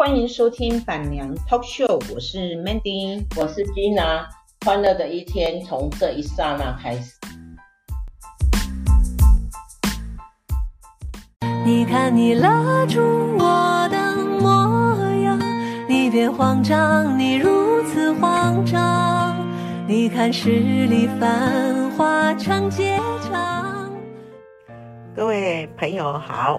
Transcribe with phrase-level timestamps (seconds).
[0.00, 4.24] 欢迎收听板娘 Talk Show，我是 Mandy，我是 Gina，
[4.64, 7.12] 欢乐的一天从这一刹那开始。
[11.66, 13.02] 你看你拉住
[13.38, 15.38] 我的模样，
[15.86, 19.36] 你别慌张，你如此慌张。
[19.86, 22.98] 你看十里繁华长街
[23.30, 23.92] 长。
[25.14, 26.58] 各位朋友好。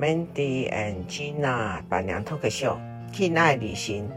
[0.00, 2.78] Mandy and Gina 板娘 Talk Show，
[3.12, 4.08] 亲爱旅行，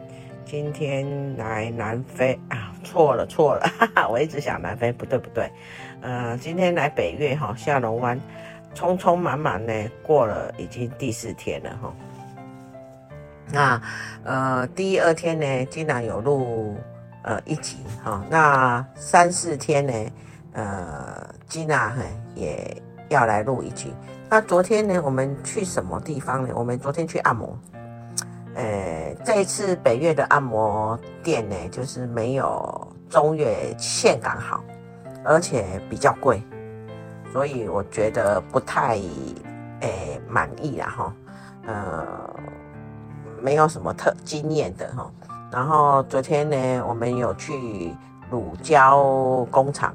[0.46, 2.72] 今天来南非啊？
[2.86, 5.52] 错了错了，哈哈，我一直想南非，不对不对，
[6.00, 8.18] 呃，今天来北越哈，下龙湾，
[8.74, 11.94] 匆匆忙忙呢过了已经第四天了哈。
[13.52, 13.82] 那
[14.24, 16.78] 呃第二天呢，竟然有录
[17.24, 19.94] 呃一集哈，那三四天呢，
[20.54, 21.92] 呃，Gina
[22.36, 23.94] 也要来录一集。
[24.34, 26.50] 那昨天呢，我们去什么地方呢？
[26.56, 27.56] 我们昨天去按摩，
[28.56, 34.64] 呃，这一次北越的按摩店呢，就是没有中越岘港好，
[35.24, 36.42] 而且比较贵，
[37.32, 39.00] 所以我觉得不太
[39.82, 41.14] 诶满意啦哈，
[41.68, 42.36] 呃，
[43.40, 45.12] 没有什么特经验的哈。
[45.52, 47.94] 然后昨天呢，我们有去
[48.32, 49.94] 乳胶工厂。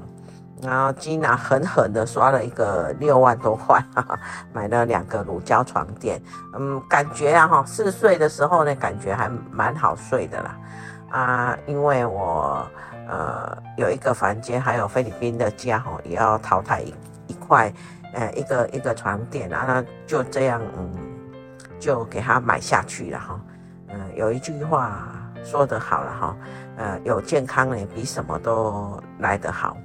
[0.61, 4.19] 然后 Gina 狠狠的刷了一个六万多块，哈哈，
[4.51, 6.21] 买了两个乳胶床垫。
[6.53, 10.57] 嗯，感觉啊哈，试睡的时候呢，感觉还蛮好睡的啦。
[11.11, 12.67] 啊，因为我
[13.07, 16.93] 呃有一个房间，还有菲律宾的家哈，也要淘汰一
[17.27, 17.71] 一块，
[18.13, 20.91] 呃一个一个床垫啊，那就这样嗯，
[21.79, 23.39] 就给他买下去了哈。
[23.87, 25.07] 嗯，有一句话
[25.43, 26.35] 说得好了哈，
[26.77, 29.77] 呃，有健康呢，比什么都来得好。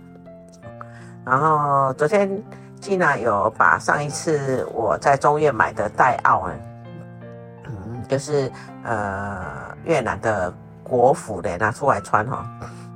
[1.25, 2.43] 然后昨天
[2.81, 6.49] 既然有把上一次我在中越买的戴奥，
[7.67, 8.51] 嗯，就是
[8.83, 9.43] 呃
[9.85, 10.53] 越南的
[10.83, 12.45] 国服的拿出来穿哈。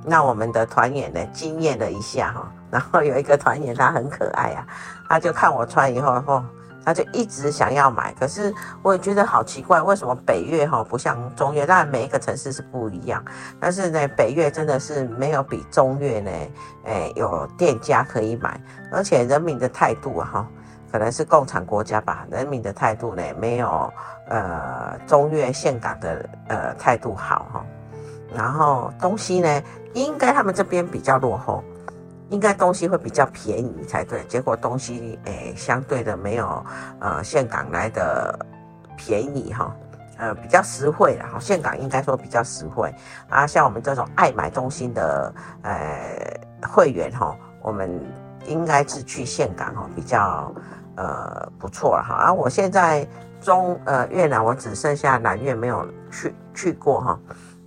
[0.05, 2.51] 那我们的团员呢惊艳了一下哈。
[2.71, 4.67] 然后有一个团员他很可爱啊，
[5.07, 6.45] 他就看我穿以后哦。
[6.89, 8.51] 他就一直想要买，可是
[8.81, 11.63] 我也觉得好奇怪，为什么北越哈不像中越？
[11.63, 13.23] 当然每一个城市是不一样，
[13.59, 16.31] 但是呢，北越真的是没有比中越呢，
[16.85, 18.59] 诶有店家可以买，
[18.91, 20.47] 而且人民的态度哈，
[20.91, 23.93] 可能是共产国家吧，人民的态度呢没有
[24.29, 27.65] 呃中越岘港的呃态度好哈，
[28.33, 29.63] 然后东西呢，
[29.93, 31.63] 应该他们这边比较落后。
[32.29, 36.63] 应该东西会比较便宜才对，结果东西诶相对的没有
[36.99, 38.37] 呃岘港来的
[38.95, 39.75] 便宜哈，
[40.17, 42.93] 呃比较实惠啦哈，岘港应该说比较实惠。
[43.29, 47.99] 啊，像我们这种爱买东西的呃会员哈，我们
[48.45, 50.53] 应该是去岘港哈比较
[50.95, 53.07] 呃不错了哈，啊、我现在
[53.41, 57.19] 中呃越南我只剩下南越没有去去过哈，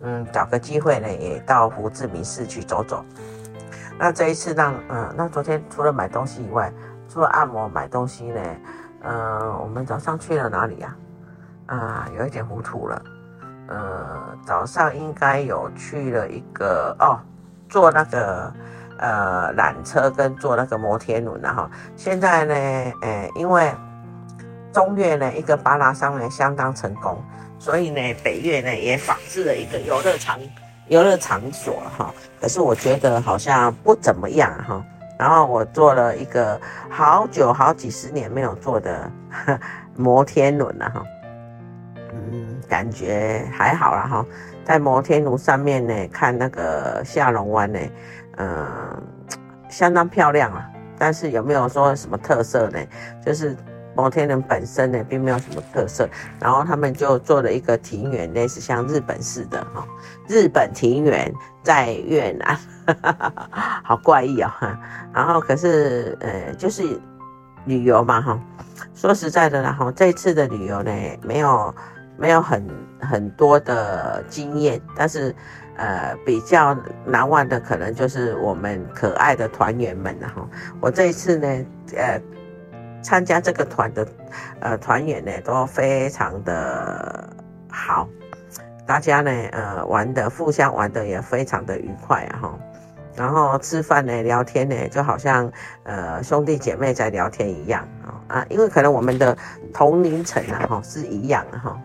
[0.02, 3.04] 嗯找个机会呢也到胡志明市去走走。
[3.98, 6.72] 那这一次让嗯，那昨天除了买东西以外，
[7.08, 8.40] 除了按摩买东西呢，
[9.02, 10.96] 嗯，我们早上去了哪里呀？
[11.66, 13.02] 啊，有一点糊涂了。
[13.68, 17.16] 呃，早上应该有去了一个哦，
[17.68, 18.52] 坐那个
[18.98, 22.54] 呃缆车跟坐那个摩天轮然后现在呢，
[23.02, 23.72] 呃，因为
[24.72, 27.22] 中越呢一个巴拉桑呢相当成功，
[27.58, 30.38] 所以呢北越呢也仿制了一个游乐场。
[30.92, 34.84] 游乐场所哈，可是我觉得好像不怎么样哈。
[35.18, 36.60] 然后我坐了一个
[36.90, 39.10] 好久好几十年没有坐的
[39.96, 41.02] 摩天轮了哈，
[42.12, 44.26] 嗯，感觉还好啦哈。
[44.66, 47.78] 在摩天轮上面呢，看那个下龙湾呢，
[48.36, 49.02] 嗯，
[49.70, 50.68] 相当漂亮啊。
[50.98, 52.78] 但是有没有说什么特色呢？
[53.24, 53.56] 就是。
[53.94, 56.08] 摩天轮本身呢，并没有什么特色，
[56.40, 59.86] 然后他们就做了一个庭园，类似像日本式的哈，
[60.26, 61.32] 日本庭园
[61.62, 62.58] 在越南，
[63.84, 64.80] 好怪异啊哈。
[65.12, 66.98] 然后可是呃，就是
[67.66, 68.40] 旅游嘛哈，
[68.94, 70.92] 说实在的啦哈，这次的旅游呢，
[71.22, 71.74] 没有
[72.16, 72.66] 没有很
[73.00, 75.34] 很多的经验，但是
[75.76, 76.74] 呃，比较
[77.04, 80.48] 难忘的可能就是我们可爱的团员们了哈。
[80.80, 81.46] 我这一次呢，
[81.96, 82.20] 呃。
[83.02, 84.06] 参加这个团的，
[84.60, 87.28] 呃，团员呢都非常的
[87.68, 88.08] 好，
[88.86, 92.58] 大家呢，呃，玩的互相玩的也非常的愉快啊哈，
[93.16, 95.50] 然后吃饭呢，聊天呢，就好像
[95.82, 99.36] 呃兄弟姐妹在聊天一样啊啊，因为可能我们的
[99.74, 101.76] 同龄层啊哈是一样的哈。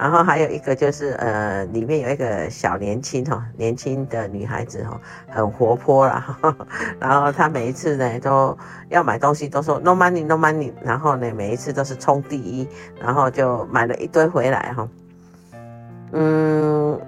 [0.00, 4.98] 然后还有一个就是，呃，里面有一个小年轻哈，年轻的女孩子哈，
[5.28, 6.38] 很活泼啦。
[6.98, 8.56] 然后她每一次呢都
[8.88, 10.72] 要买东西，都说 no money no money。
[10.82, 12.66] 然后呢，每一次都是冲第一，
[12.98, 14.88] 然后就买了一堆回来哈。
[16.12, 16.98] 嗯，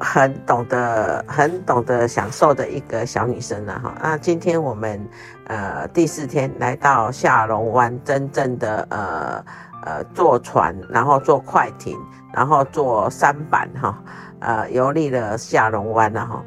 [0.00, 3.94] 很懂得很懂得享受的一个小女生了哈。
[4.02, 5.00] 那今天我们
[5.46, 9.44] 呃第四天来到下龙湾，真正的呃
[9.84, 11.98] 呃坐船，然后坐快艇，
[12.32, 13.98] 然后坐舢板哈，
[14.40, 16.42] 呃游历了下龙湾了哈，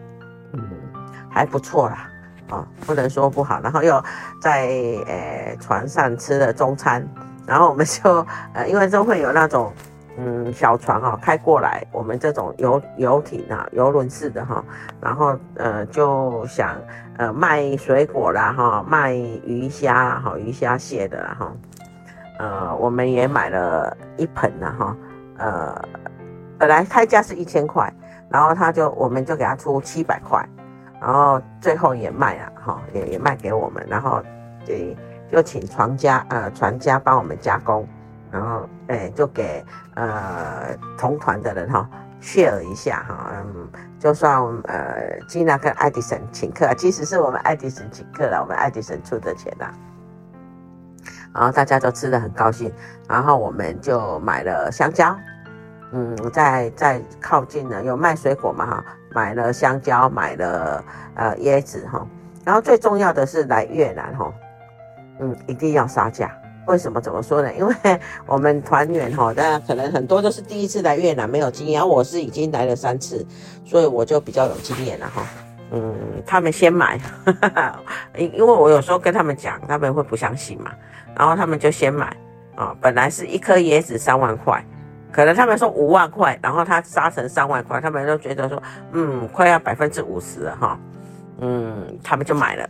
[0.54, 0.62] 嗯，
[1.30, 2.10] 还不错啦。
[2.50, 4.04] 啊，不能说不好，然后又
[4.40, 4.68] 在
[5.08, 7.08] 呃船上吃了中餐，
[7.48, 9.72] 然后我们就 呃因为都会有那种
[10.18, 14.64] 嗯小船哈、哦、开过来，我们这种游游艇啊游轮式的哈，
[15.02, 16.76] 然后呃就想
[17.18, 21.52] 呃卖水果啦哈，卖鱼虾哈鱼虾蟹的哈，
[22.44, 24.98] 呃我们也买了一盆呐哈，
[25.38, 25.82] 呃
[26.58, 27.94] 本来开价是一千块，
[28.30, 30.48] 然后他就我们就给他出七百块。
[31.00, 34.24] 然后最后也卖了哈，也也卖给我们，然后
[34.66, 34.96] 对，
[35.30, 37.86] 就请船家呃船家帮我们加工，
[38.32, 39.62] 然后哎就给
[39.96, 41.90] 呃同团的人哈
[42.22, 43.68] share 一下哈，嗯，
[44.00, 49.74] 就算呃吉娜跟爱迪生请客，其实是我们爱迪生请客了，我们爱迪生出的钱啦，
[51.34, 52.72] 然后大家都吃得很高兴，
[53.08, 55.18] 然后我们就买了香蕉，
[55.92, 58.86] 嗯，在在靠近呢有卖水果嘛哈。
[59.16, 60.84] 买了香蕉，买了
[61.14, 62.04] 呃椰子哈，
[62.44, 64.34] 然后最重要的是来越南哈，
[65.20, 66.36] 嗯，一定要杀价。
[66.66, 67.00] 为什么？
[67.00, 67.54] 怎么说呢？
[67.54, 67.76] 因为
[68.26, 71.88] 我们团员哈，大家可能很多都是第一次来越南，没有经验。
[71.88, 73.24] 我是已经来了三次，
[73.64, 75.24] 所以我就比较有经验了哈。
[75.72, 75.94] 嗯，
[76.26, 77.00] 他们先买，
[78.18, 80.72] 因因为我有时候跟他们讲，他们会不相信嘛，
[81.18, 82.16] 然后他们就先买
[82.56, 82.76] 啊。
[82.82, 84.64] 本来是一颗椰子三万块。
[85.12, 88.64] 可能他们说五万块，然后他杀成三万块，他们都觉得说，
[88.94, 90.80] 嗯，快要百分之五十了哈，
[91.38, 92.68] 嗯，他们就买了。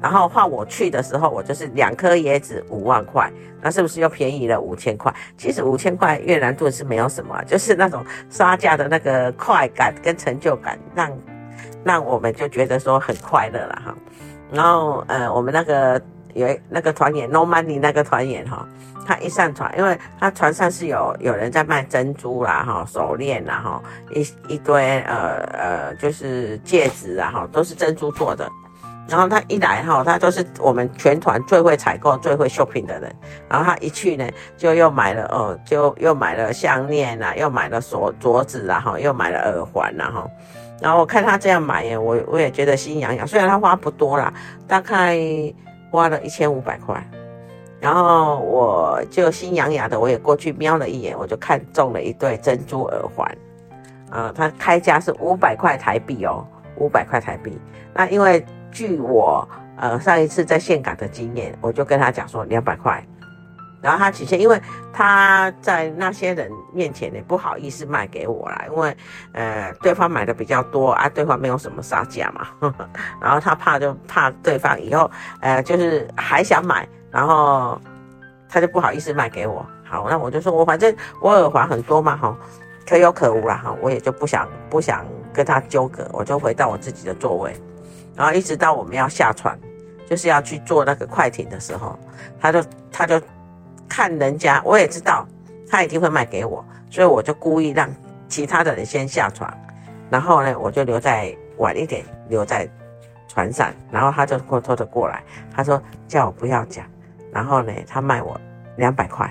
[0.00, 3.30] 然后换我去的时候，我就是两颗椰子五万块，
[3.60, 5.14] 那是不是又便宜了五千块？
[5.36, 11.12] 其实五千块越南盾是没有什么，就是那种杀价的那个快感跟成就感，让
[11.84, 13.94] 让我们就觉得说很快乐了哈。
[14.50, 16.00] 然后呃，我们那个
[16.34, 18.66] 有那个团员 No Money 那个团员哈。
[19.04, 23.82] 他一上船，因为他船上是有有人在卖珍珠啦，哈，手链啦，哈，
[24.14, 28.48] 一一堆呃呃，就是戒指啊，哈，都是珍珠做的。
[29.08, 33.12] 然后他一来哈，他都是我们全团最会采购、最会 shopping 的人。
[33.48, 34.24] 然后他一去呢，
[34.56, 40.24] 就又买了哦，就又买了项链啦，又买了锁镯子啦，哈，又买了耳环啦，哈。
[40.80, 43.26] 然后我看他这样买耶，我我也觉得心痒痒。
[43.26, 44.32] 虽然他花不多啦，
[44.68, 45.18] 大概
[45.92, 47.00] 花了一千五百块。
[47.80, 53.26] 然后我就心痒痒的，我也过去瞄了一眼，我就看中了一对珍珠耳环，
[54.08, 56.46] 啊、呃，它开价是五百块台币哦，
[56.76, 57.58] 五百块台币。
[57.92, 59.46] 那因为据我
[59.76, 63.04] 呃上一次在岘港的经验，我就跟他讲说两百块，
[63.82, 64.58] 然后他起先，因为
[64.92, 68.96] 他在那些人面前呢不好意思卖给我啦，因为
[69.32, 72.88] 呃对方买的比较多啊，对方没有什么杀价嘛呵呵，
[73.20, 76.88] 然后他怕就怕对方以后呃就是还想买。
[77.12, 77.78] 然后
[78.48, 82.34] 他就不好意思卖给我，好，那我就说我反正我耳环很多嘛，哈，
[82.88, 87.54] 可有可无啦，哈，我也就不想不想跟他纠葛，我就回到我自己的座位，
[88.16, 89.58] 然后一直到我们要下船，
[90.08, 91.98] 就是要去坐那个快艇的时候，
[92.40, 93.20] 他就他就
[93.92, 95.28] 看人家，我也知道
[95.68, 97.86] 他一定会卖给我，所以我就故意让
[98.26, 99.52] 其他的人先下船，
[100.08, 102.66] 然后呢，我就留在晚一点留在
[103.28, 105.22] 船上，然后他就偷偷的过来，
[105.54, 106.86] 他说叫我不要讲。
[107.30, 108.40] 然后呢，他卖我
[108.76, 109.30] 两百块，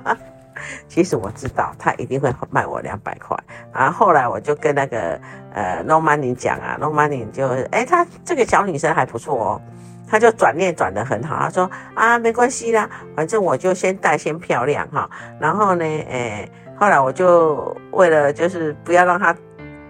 [0.86, 3.34] 其实我知道他一定会卖我两百块。
[3.72, 5.18] 然后后来我就跟那个
[5.54, 9.60] 呃 No Money 讲啊，No Money 就哎，他这个小女生还不错哦，
[10.06, 15.08] 他就转念转得很好，他说啊，没关系啦，反正我就先戴先漂亮哈。
[15.40, 19.34] 然后呢，哎，后来我就为了就是不要让他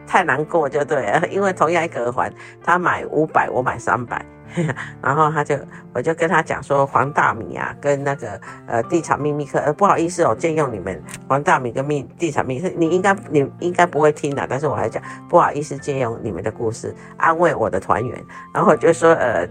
[0.07, 4.25] 太难过，就对了， 因为同样一个耳环，他买五百，我买三百。
[5.03, 5.57] 然后他就，
[5.93, 19.45] 我就跟他讲说，黄大米啊，跟那个呃地产秘密客，呃不好意思哦，借用你们黄大米跟秘地产秘密，你应该你应该不会听的，但是我还讲不好意思借用你们的故事安慰我的团员，然后就说呃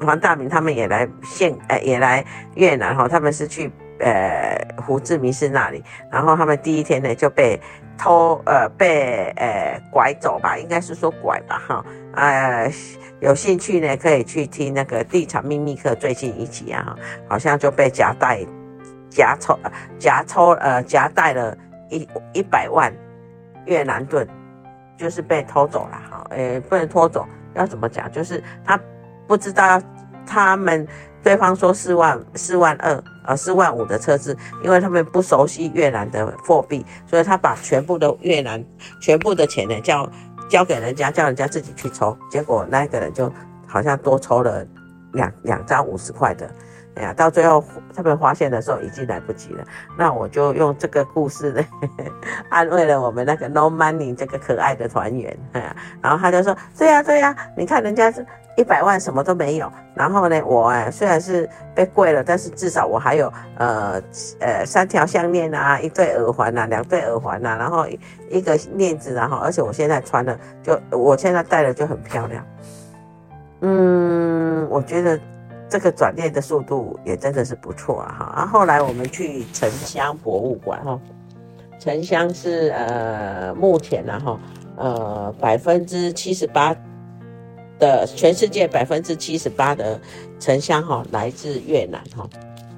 [0.00, 7.60] 黄大明他们也来现，呃也来越南哈，他们是去呃胡志明市那里，然后他们第一天呢就被
[7.98, 12.72] 偷呃被呃拐走吧，应该是说拐吧哈，呃。
[13.20, 16.96] 有兴趣呢，可以去听那个《地产秘密课》最近一集啊，
[17.28, 18.40] 好像就被夹带、
[19.10, 19.58] 夹抽、
[19.98, 21.54] 夹抽呃夹带了
[21.90, 22.90] 一一百万
[23.66, 24.26] 越南盾，
[24.96, 28.10] 就是被偷走了哈，诶，不能拖走，要怎么讲？
[28.10, 28.80] 就是他
[29.30, 29.80] 不知道
[30.26, 30.84] 他们
[31.22, 38.60] 对方说四万四万二呃四万五的车子，因为他们不熟悉越南的货币，所以他把全部的越南
[39.00, 40.10] 全部的钱呢交
[40.48, 43.32] 交给人家，叫人家自己去抽，结果那个人就
[43.68, 44.66] 好像多抽了
[45.12, 46.50] 两两张五十块的。
[46.96, 49.64] 哎呀，到最后他们发现的时候已经来不及了。
[49.96, 51.64] 那我就用这个故事呢，
[52.50, 55.38] 安慰了我们那个 No Money 这个可爱的团员。
[55.52, 58.26] 哎呀，然后他就说：“对呀，对呀，你看人家是
[58.56, 64.02] 一百万什么都没有，然后呢，我哎虽然是被贵了，但是至少我还有呃
[64.40, 67.86] 呃三条项链啊，一对耳环啊，两对耳环啊，然后
[68.30, 72.44] 一个链子，然后而且我现在穿的就我现在戴的就很漂亮。
[73.60, 75.18] 嗯，我觉得。”
[75.70, 78.16] 这个转念的速度也真的是不错啊！
[78.18, 80.98] 哈，然后后来我们去沉香博物馆哈，
[81.78, 84.40] 沉香是呃目前呢哈
[84.76, 86.74] 呃百分之七十八
[87.80, 90.00] 的全世界百分之七十八的
[90.38, 92.28] 沉香哈来自越南哈，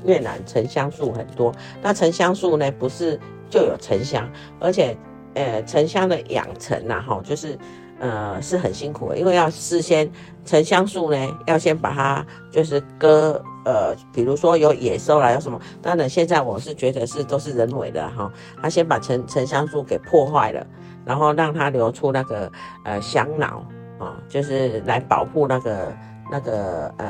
[0.06, 1.52] 越南沉香树很多。
[1.82, 4.26] 那沉香树呢不是就有沉香，
[4.58, 4.96] 而且
[5.34, 7.58] 呃沉香的养成呐哈就是。
[8.00, 10.10] 呃，是很辛苦的，因为要事先
[10.44, 15.60] 沉香树呢，要先把它就是割，呃，比如说有野兽啦，有什么？
[15.80, 18.28] 当然，现在我是觉得是都是人为的哈，
[18.60, 20.66] 他先把沉沉香树给破坏了，
[21.04, 22.50] 然后让它流出那个
[22.84, 23.64] 呃香脑
[24.02, 25.92] 啊，就是来保护那个
[26.30, 27.06] 那个呃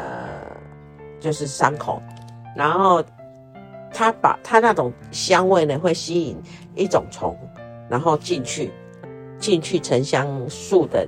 [1.20, 2.00] 就是伤口，
[2.56, 3.02] 然后
[3.92, 6.40] 它把它那种香味呢会吸引
[6.74, 7.36] 一种虫，
[7.88, 8.72] 然后进去。
[9.38, 11.04] 进去沉香树的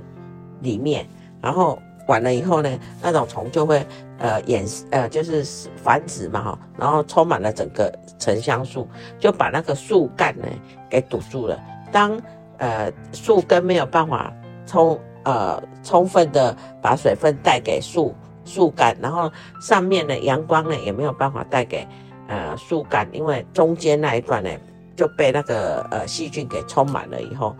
[0.59, 1.07] 里面，
[1.41, 2.69] 然后完了以后呢，
[3.01, 3.77] 那种虫就会
[4.17, 5.41] 呃衍呃就是
[5.77, 7.89] 繁殖嘛哈，然后充满了整个
[8.19, 8.85] 沉香树，
[9.17, 10.45] 就把那个树干呢
[10.89, 11.57] 给堵住了。
[11.93, 12.21] 当
[12.57, 14.33] 呃树根没有办法
[14.65, 18.15] 充呃充分的把水分带给树
[18.45, 19.29] 树干，然后
[19.59, 21.85] 上面的阳光呢也没有办法带给
[22.29, 24.49] 呃树干，因为中间那一段呢
[24.95, 27.53] 就被那个呃细菌给充满了以后。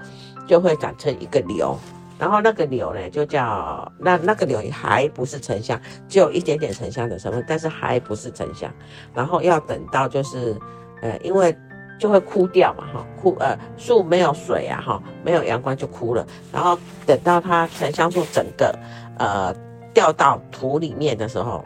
[0.48, 1.76] 就会长成一个瘤，
[2.20, 8.72] 然后那个瘤呢，就叫那那个瘤还不是沉香，只有一点点沉香的成分，但是还不是沉香。
[9.12, 10.56] 然后要等到就是，
[11.02, 11.58] 呃，因为
[12.00, 16.26] 就会枯掉嘛，哈，枯呃树没有水啊，哈，没有阳光就枯了。
[16.52, 18.78] 然后等到它沉香树整个
[19.18, 19.54] 呃
[19.94, 21.64] 掉到土里面的时候，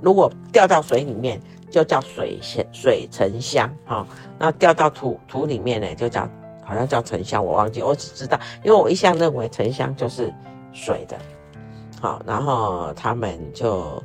[0.00, 2.38] 如果掉到水里面，就叫水
[2.72, 4.06] 水沉香，哈，
[4.38, 6.28] 那掉到土土里面呢，就叫。
[6.68, 10.30] 好像叫沉香，我忘记，我只知道，因为我一向认为沉香就是
[10.74, 11.16] 水的，
[11.98, 14.02] 好，然后他们就，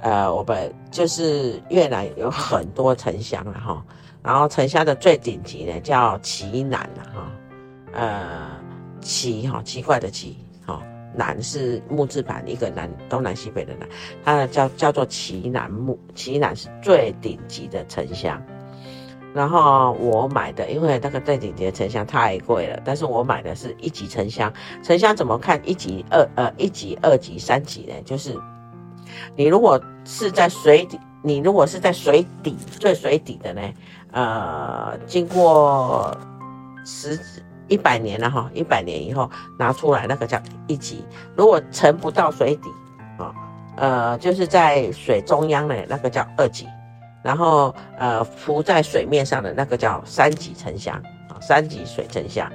[0.00, 3.84] 呃，我们就是越南有很多沉香了哈，
[4.26, 7.32] 然后沉香的最顶级呢叫奇楠了哈，
[7.92, 8.50] 呃，
[9.00, 10.82] 奇哈奇怪的奇哈，
[11.14, 13.88] 楠是木字旁一个南，东南西北的南，
[14.24, 18.42] 它的叫叫做奇楠木，奇楠是最顶级的沉香。
[19.32, 24.52] 然后我买的，因为那个最顶级的沉香太贵了，但是我买的是一级沉香。
[24.82, 27.94] 沉香怎么看一级、二呃一级、二级、三级呢？
[28.04, 28.36] 就是
[29.36, 33.60] 你如果是在水底，你如果是在水底最水底的呢，
[34.12, 36.16] 呃，经过
[36.84, 37.18] 十
[37.68, 41.04] 一百年了哈，一百年以后拿出来那个叫一级。
[41.34, 42.68] 如果沉不到水底
[43.18, 43.34] 啊，
[43.76, 46.66] 呃，就是在水中央的那个叫二级。
[47.22, 50.94] 然后，呃，浮在水面上的那个叫三级沉香
[51.28, 52.48] 啊，三级水沉香。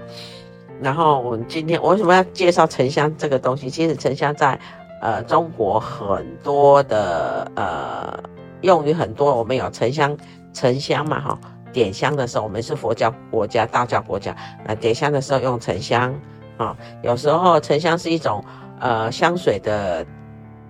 [0.82, 3.70] 然后我们今天我为什么要介绍沉香这个东西？
[3.70, 4.58] 其实沉香在
[5.02, 8.18] 呃中国很多的呃
[8.62, 10.16] 用于很多，我们有沉香
[10.54, 11.40] 沉香嘛哈，
[11.72, 16.14] 点香的时候我们是佛教国家、道教国家，那点香的时候用沉香
[16.58, 16.76] 啊。
[17.02, 18.44] 有时候沉香是一种
[18.80, 20.06] 呃香水的，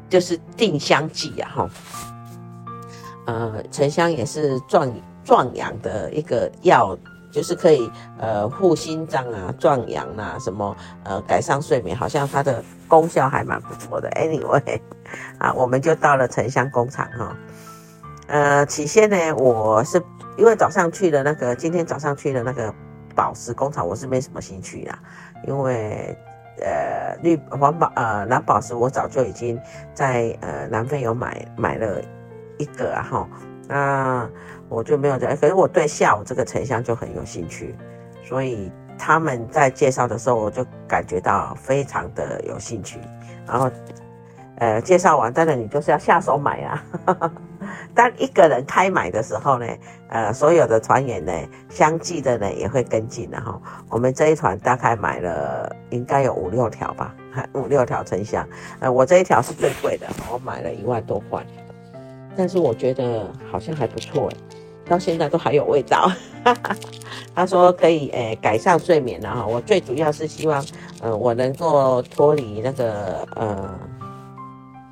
[0.10, 1.70] 就是定香剂呀哈。
[3.26, 4.92] 呃，沉香也是壮
[5.24, 6.98] 壮阳的一个药，
[7.32, 14.10] 就是可以呃护心脏啊、壮阳啊，什么呃改善睡眠，好像它的功效还蛮不错的。
[14.12, 14.82] Anyway，
[15.38, 17.38] 啊，我们就到了沉香工厂哈。
[18.28, 20.02] 呃，起先呢，我是
[20.38, 22.74] 因为早上去的那个，今天早上去的那个
[23.16, 25.00] 宝石工厂，我是没什么兴趣啦，
[25.48, 26.18] 因为
[26.62, 29.60] 呃绿黄宝呃蓝宝石，我早就已经
[29.94, 32.02] 在呃南非有买买了。
[32.58, 33.28] 一个啊哈，
[33.68, 34.30] 那
[34.70, 35.36] 我就没有在。
[35.36, 37.76] 可是我对下午这个沉香就很有兴趣，
[38.24, 43.00] 所以他们在介绍的时候，我就感觉到非常的有兴趣。
[43.48, 43.72] 然后，
[44.58, 46.84] 呃，介绍完，当然你就是要下手买啊。
[47.96, 49.66] 当一个人开买的时候呢，
[50.10, 51.32] 呃，所有的团员呢，
[51.70, 53.62] 相继的呢也会跟进的哈。
[53.90, 57.14] 我们这一团大概买了应该有五六条吧，
[57.54, 58.48] 五六条沉香。
[58.80, 61.46] 呃，我这一条是最贵的，我买了一万多块。
[62.36, 64.38] 但是我觉得好像还不错诶，
[64.86, 66.10] 到现在都还有味道。
[67.36, 70.64] 他说可以诶改善睡眠了哈，我最主要是希望，
[71.02, 73.80] 呃，我能够脱离那个呃。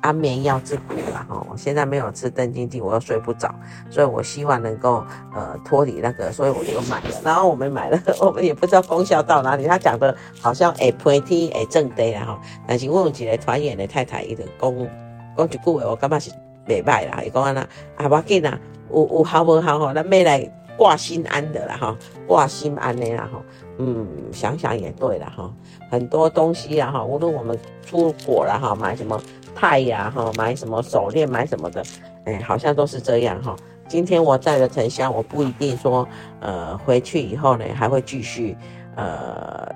[0.00, 3.54] 安眠药之苦了哈，我现在没有吃镇静剂，我又睡不着，
[3.90, 5.04] 所以我希望能够
[5.34, 7.10] 呃脱离那个，所以我就买了。
[7.22, 9.64] 然后我们买了， 我们也不知道功效到哪里。
[9.64, 14.88] 他讲的好像诶配天诶正对啦哈，但是我有一个团员的太太，伊就讲
[15.36, 16.30] 讲一句话，我感觉是
[16.66, 17.22] 袂歹啦。
[17.22, 17.60] 伊讲安那
[17.96, 18.58] 啊，无要紧啦，
[18.90, 23.40] 有有好无好吼，咱买来挂心安的啦哈，挂心安的啦哈。
[23.82, 25.50] 嗯，想想也对了哈，
[25.90, 29.20] 很多东西啊哈，无论我们出国了哈，买什么。
[29.54, 31.82] 钛呀，哈，买什么手链，买什么的，
[32.24, 33.54] 哎，好像都是这样哈。
[33.88, 36.06] 今天我带了沉香，我不一定说，
[36.40, 38.56] 呃，回去以后呢，还会继续，
[38.94, 39.68] 呃，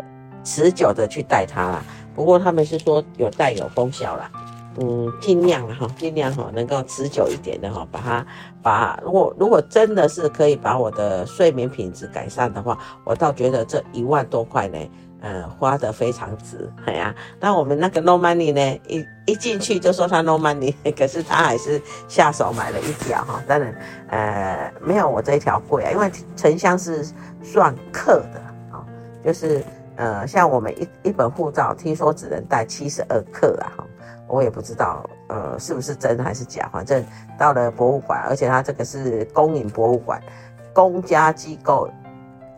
[0.45, 1.83] 持久的去带它啦。
[2.15, 4.31] 不过他们是说有带有功效啦，
[4.79, 8.27] 嗯，尽量哈，尽量哈，能够持久一点的哈，把它
[8.63, 14.79] 把，如果如果真的是可以把我的睡眠品质改善的话，我倒觉得这一万多块呢。
[15.25, 23.75] 呃，花得非常值，哎呀、那我们那个 no money 呢，一一进去就说他 no money， 可是他还是下手买了一条哈，当然，
[24.09, 27.03] 呃，没有我这一条贵啊，因为沉香是
[27.43, 28.41] 算克的
[28.71, 28.85] 啊，
[29.25, 29.65] 就是
[29.97, 33.85] 呃，像我们一一本护照，听说只能带七十二克啊，哈，
[34.29, 37.03] 我也不知道呃是不是真还是假，反正
[37.39, 40.21] 到了博物馆，而且它这个是公营博物馆，
[40.75, 41.89] 公家机构。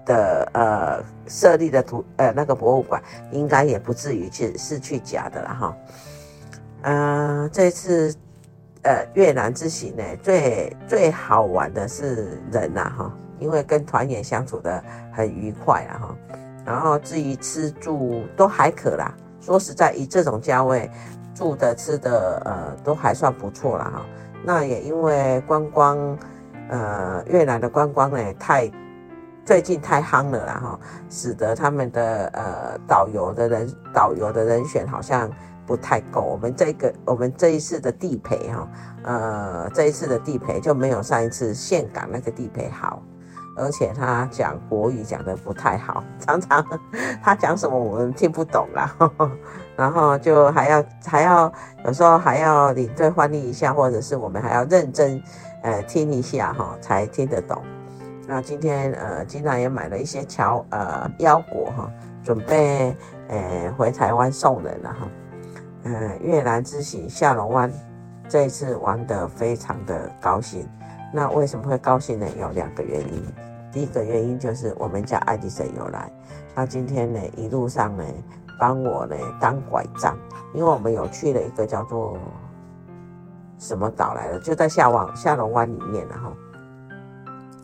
[0.07, 5.77] 的呃设立的图呃那个博物馆应该也不至于去是去假的了哈，
[6.83, 8.15] 嗯、这次
[8.83, 14.83] 呃越南之行呢，最最好玩的是人呐、啊、哈，因为跟团员相处的
[15.13, 16.17] 很愉快啊哈，
[16.65, 20.89] 然后至于吃住都还可啦，说实在以这种价位
[21.35, 24.07] 住的吃的呃都还算不错了哈，
[24.45, 26.19] 那也因为观光
[26.71, 28.71] 呃越南的观光呢太。
[29.47, 35.31] 最近太夯了啦哈，使得他们的呃导游的人导游的人选好像
[35.65, 36.21] 不太够。
[36.21, 38.69] 我们这个我们这一次的地陪哈，
[39.05, 43.01] 呃这一次的地陪就没有上一次岘港那个地陪好，
[43.57, 46.67] 而且他讲国语讲的不太好， 常常
[47.23, 48.93] 他讲什么我们听不懂啦，
[49.79, 51.53] 然后就还要还要
[51.85, 55.23] 有时候还要领队翻译一下，或者是我们还要认真
[55.63, 57.63] 呃听一下哈才听得懂。
[58.29, 61.91] 那今天呃，经常也买了一些桥呃腰果哈，
[62.25, 62.95] 准备
[63.29, 65.09] 呃回台湾送人了哈。
[65.85, 67.73] 呃，越南之行下龙湾，
[68.29, 70.69] 这一次玩得非常的高兴。
[71.15, 72.27] 那为什么会高兴呢？
[72.41, 73.25] 有两个原因。
[73.71, 76.11] 第一个原因就是我们家爱迪生有来，
[76.55, 78.03] 他今天呢一路上呢
[78.59, 80.19] 帮我呢当拐杖，
[80.53, 82.19] 因为我们有去了一个叫做
[83.59, 86.33] 什么岛来的，就在下湾下龙湾里面了哈。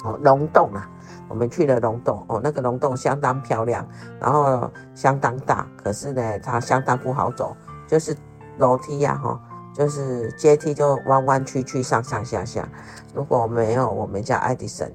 [0.05, 0.89] 哦，溶洞啊，
[1.29, 3.87] 我们去了溶洞哦，那个溶洞相当漂亮，
[4.21, 8.17] 然后相当大，可是呢，它相当不好走，就是
[8.59, 9.41] 楼梯呀，哈，
[9.73, 12.69] 就是阶梯就弯弯曲曲，上上下下。
[13.15, 14.91] 如果没有我们家爱迪生，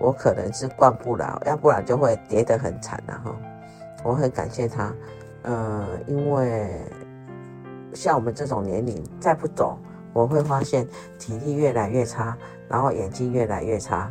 [0.00, 3.36] 我可能是逛不了，要不然就会跌得很惨了哈。
[4.04, 4.92] 我很感谢他，
[5.42, 6.80] 呃，因为
[7.94, 9.78] 像我们这种年龄再不走，
[10.12, 10.86] 我会发现
[11.18, 12.36] 体力越来越差，
[12.68, 14.10] 然后眼睛越来越差。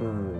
[0.00, 0.34] 嗯，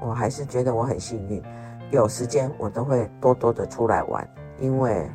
[0.00, 1.42] 我还是觉得我很幸运，
[1.90, 5.08] 有时间我都会多多的出来玩，因为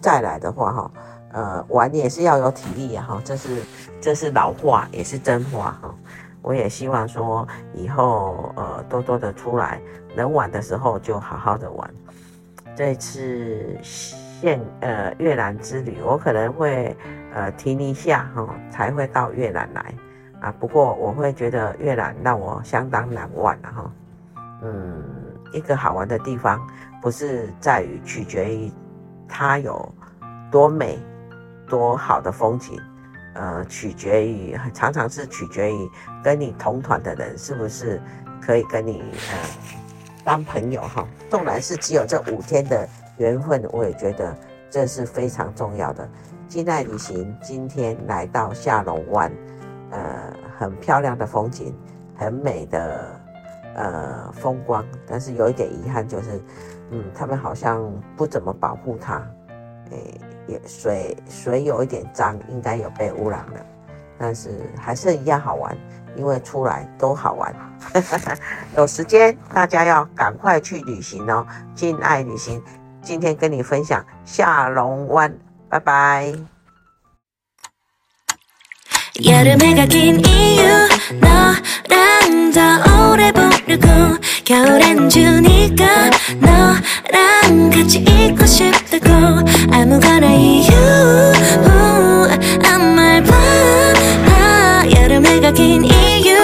[0.00, 0.90] 再来的话哈，
[1.32, 3.62] 呃，玩也是要有体力呀哈，这是
[4.00, 5.94] 这是老话也是真话哈。
[6.42, 9.80] 我也希望说以后呃多多的出来，
[10.14, 11.90] 能玩的时候就好好的玩。
[12.76, 16.96] 这次现呃越南之旅，我可能会
[17.34, 19.94] 呃停一下哈，才会到越南来。
[20.52, 23.92] 不过我会觉得越南让我相当难忘了哈。
[24.62, 25.02] 嗯，
[25.52, 26.60] 一个好玩的地方，
[27.02, 28.72] 不是在于取决于
[29.28, 29.92] 它有
[30.50, 30.98] 多美、
[31.68, 32.80] 多好的风景，
[33.34, 35.90] 呃，取决于常常是取决于
[36.24, 38.00] 跟你同团的人是不是
[38.40, 39.38] 可以跟你呃
[40.24, 41.06] 当朋友哈。
[41.28, 44.36] 纵然是只有这五天的缘分，我也觉得
[44.70, 46.08] 这是非常重要的。
[46.48, 49.30] 金爱旅行今天来到下龙湾。
[49.90, 51.74] 呃，很漂亮的风景，
[52.16, 53.20] 很美的
[53.74, 56.40] 呃风光，但是有一点遗憾就是，
[56.90, 59.24] 嗯，他们好像不怎么保护它，
[59.90, 63.66] 诶，也水水有一点脏，应该有被污染了，
[64.18, 65.76] 但是还是一样好玩，
[66.16, 67.54] 因为出来都好玩，
[68.76, 72.62] 有时间大家要赶快去旅行哦，敬爱旅行
[73.02, 75.32] 今天跟你分享下龙湾，
[75.68, 76.55] 拜拜。
[79.24, 80.88] 여름해가 긴 이유
[81.20, 84.16] 너랑 더 오래 보려고.
[84.44, 89.08] 겨울엔 주니까 너랑 같이 있고 싶다고.
[89.72, 90.72] 아무거나 이유
[92.64, 93.32] 아무 말봐.
[94.94, 96.36] 여름해가 긴 이유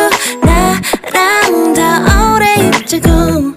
[0.43, 3.53] 나랑 더 오래 있자고.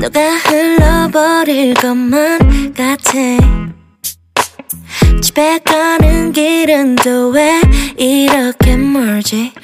[0.00, 3.73] 너가 흘러버릴 것만 같아
[5.24, 7.58] 집에 가는 길은 또 왜
[7.96, 9.54] 이렇게 멀지?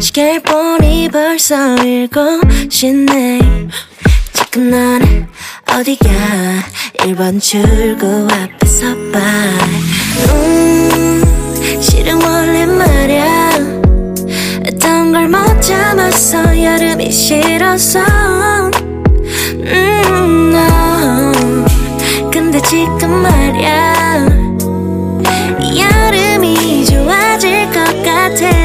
[0.00, 3.38] 시계를 보니 벌써 일곱 시네.
[4.32, 5.28] 지금 난
[5.70, 6.64] 어디야?
[6.98, 9.20] 1번 출구 앞에 서 봐.
[10.34, 11.22] 음
[11.80, 13.50] 실은 원래 말야.
[14.66, 18.00] 어떤 걸못 참았어 여름이 싫어서.
[19.60, 21.32] 음 no.
[22.32, 24.31] 근데 지금 말야
[28.36, 28.61] take